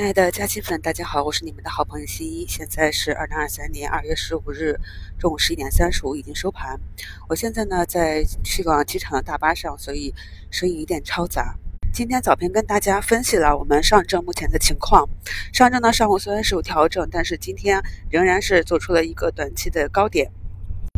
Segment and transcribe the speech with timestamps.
[0.00, 2.46] 亲爱的嘉期粉，大家好，我是你们的好朋友新一。
[2.48, 4.74] 现在是二零二三年二月十五日
[5.18, 6.80] 中午十一点三十五，已经收盘。
[7.28, 10.14] 我现在呢在去往机场的大巴上，所以
[10.50, 11.54] 声音有点嘈杂。
[11.92, 15.06] 今天早评跟大家分析了我们上证目前的情况。
[15.52, 17.78] 上证呢上午虽然是有调整，但是今天
[18.08, 20.32] 仍然是做出了一个短期的高点。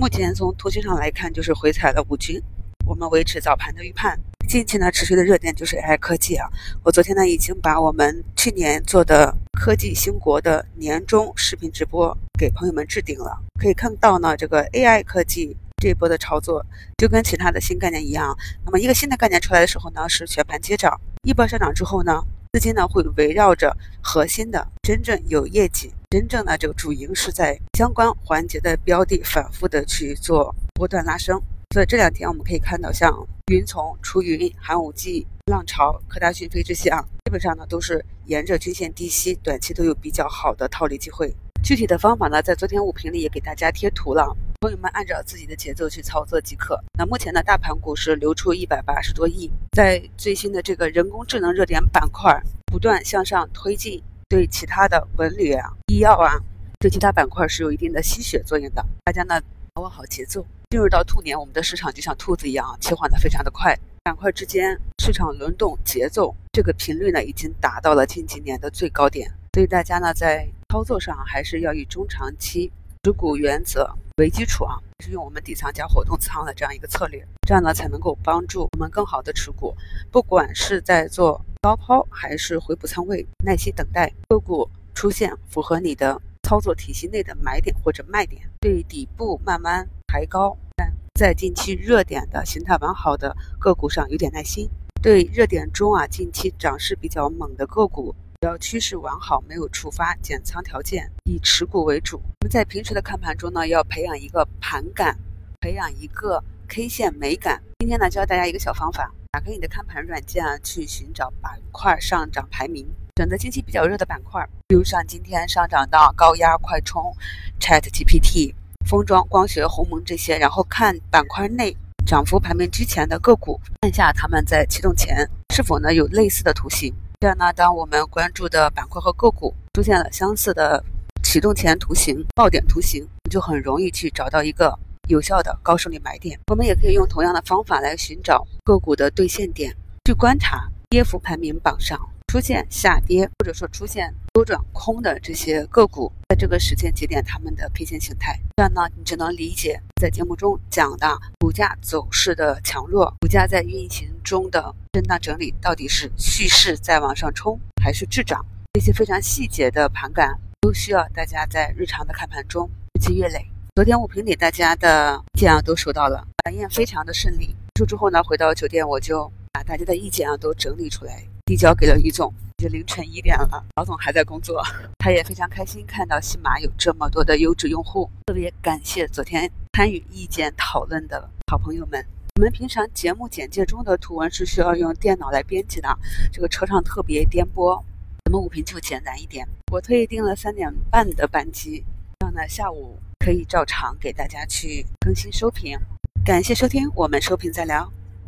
[0.00, 2.40] 目前从图形上来看，就是回踩了五均，
[2.86, 4.16] 我们维持早盘的预判。
[4.52, 6.46] 近期呢，持续的热点就是 AI 科技啊。
[6.82, 13.42] 我昨天呢，已经把我们去年做的科技兴国的年终视频直播给朋友们置顶了。
[13.58, 16.62] 可以看到呢，这个 AI 科技这一波的操作，
[16.98, 18.36] 就跟其他的新概念一样。
[18.66, 31.40] 那么一个新的概念出来的时候呢，是全盘接涨，一波上涨之后呢，资金呢会围绕着核心的真正有业绩、真正的这个主营是在相关环节的标的，反复的去做波段拉升。
[31.72, 33.10] 所以这两天我们可以看到，像
[33.50, 41.34] 云从、出云、寒武纪、浪潮、科大讯飞这些啊，基本上呢都是沿着均线低吸，短期都有比较好的套利机会。
[41.64, 46.78] 具体的方法呢，在昨天五评里也给大家贴图了，朋友们按照自己的节奏去操作即可。
[46.98, 56.36] 那目前呢，大盘股市流出一百八十多亿，在最新的这个人工智能热点板块不断向上推进，对其他的文旅啊、医药啊，
[56.78, 58.84] 对其他板块是有一定的吸血作用的。
[59.04, 59.40] 大家呢
[59.72, 60.44] 把握好节奏。
[60.72, 69.30] 进入到兔年，我们的市场就像兔子一样切换的非常的快，板块之间市场轮动节奏这个频率呢，已经达到了近几年的最高点。
[69.52, 79.76] 所以大家呢，在操作上还是要以中长期持股原则为基础啊，是用我们底仓加活动仓的这样一个策略，这样呢才能够帮助我们更好的持股。
[80.10, 89.86] 不管是在做高抛还是回补仓位，耐心等待个股出现符合你的操作体系内的买点或者卖点，对底部慢慢。
[90.12, 94.68] 抬高，但在近期热点的形态完好的个股上有点耐心。
[95.00, 102.18] 对热点中啊，近期涨势比较猛的个股，只要趋势完好，没有触发减仓条件，以持股为主。
[102.18, 105.16] 我们在平时的看盘中呢，要培养一个盘感，
[105.62, 107.62] 培养一个 K 线美感。
[107.78, 112.86] 今天呢，教大家一个小方法：打开你的看盘软件啊，去寻找板块上涨排名，
[113.16, 117.16] 选择近期比较热的板块，比如像今天上涨到高压快充、
[117.58, 118.52] Chat GPT。
[118.86, 121.76] 封装、光学、鸿蒙这些，然后看板块内
[122.06, 126.92] 涨幅排名居前的个股，看一下他们在启动前是否呢有类似的图形。
[127.20, 130.84] 这样呢，当我们关注的板块和个股出现了相似的
[131.22, 134.76] 启动前图形、爆点图形，就很容易去找到一个
[135.08, 136.38] 有效的高胜率买点。
[136.48, 141.98] 我们也可以用同样的方法来寻找个股的兑现点，去观察跌幅排名榜上。
[142.28, 151.06] 出现下跌或者说出现周转空的这些个股，在这个时间节点，它们的 K 线形态，这样呢，你就能理解在节目中讲的
[151.38, 163.46] 股价走势的强弱，股价在运行中的震荡整理到底是蓄势在往上冲，还是滞涨，这些非常细节的盘感，都需要大家在日常的看盘中日积月累。
[163.76, 167.54] 昨天我评给大家的意见啊，都收到了，晚宴非常的顺利。
[167.76, 171.22] 结束之后呢，回到酒店，我就把大家的意见啊都整理出来。
[171.44, 172.32] 递交给了于总，
[172.68, 174.62] 凌晨一点了，老总还在工作，
[174.98, 182.04] 他也非常开心看到西马有这么多的优质用户，特别感谢昨天参与意见讨论的好朋友们。
[182.36, 185.98] 我们平常节目简介中的图文是需要用电脑来编辑的，
[186.32, 187.82] 这个车上特别颠簸，
[188.24, 189.46] 咱们五评就简单一点。
[189.70, 191.84] 我特意订了三点半的班机，
[192.20, 195.78] 这样呢下午可以照常给大家去更新收评。
[196.24, 197.92] 感谢收听，我们收评再聊。